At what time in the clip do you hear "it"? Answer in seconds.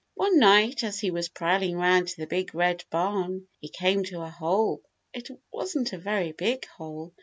5.13-5.29